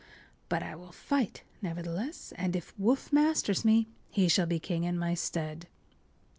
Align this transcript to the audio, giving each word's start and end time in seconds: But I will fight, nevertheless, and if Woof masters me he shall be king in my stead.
But 0.49 0.63
I 0.63 0.73
will 0.75 0.91
fight, 0.91 1.43
nevertheless, 1.61 2.33
and 2.35 2.55
if 2.55 2.73
Woof 2.75 3.13
masters 3.13 3.63
me 3.63 3.87
he 4.09 4.27
shall 4.27 4.47
be 4.47 4.57
king 4.59 4.83
in 4.83 4.97
my 4.97 5.13
stead. 5.13 5.67